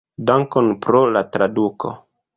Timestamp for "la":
1.17-1.23